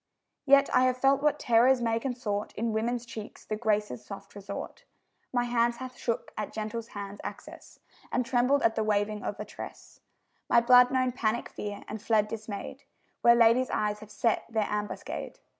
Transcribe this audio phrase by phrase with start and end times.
[0.47, 4.83] Yet I have felt what terrors may consort In women's cheeks, the Graces' soft resort;
[5.31, 7.77] My hand hath shook at gentle hands' access,
[8.11, 9.99] And trembled at the waving of a tress;
[10.49, 12.81] My blood known panic fear, and fled dismayed,
[13.21, 15.37] Where ladies' eyes have set their ambuscade.